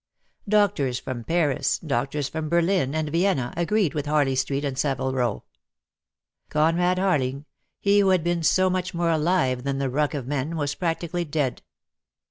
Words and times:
Doctors 0.49 0.97
from 0.97 1.23
Paris, 1.23 1.77
doctors 1.77 2.27
from 2.27 2.49
Berlin 2.49 2.95
and 2.95 3.11
Vienna, 3.11 3.53
agreed 3.55 3.93
with 3.93 4.07
Harley 4.07 4.33
Street 4.35 4.65
and 4.65 4.75
Savile 4.75 5.13
Row. 5.13 5.43
Conrad 6.49 6.97
Harhng— 6.97 7.45
he 7.87 7.99
who 7.99 8.09
had 8.09 8.23
been 8.23 8.41
so 8.41 8.67
much 8.67 8.95
more 8.95 9.11
alive 9.11 9.61
than 9.63 9.77
the 9.77 9.91
ruck 9.91 10.15
of 10.15 10.25
men— 10.25 10.55
was 10.57 10.73
practically 10.73 11.23
dead. 11.23 11.61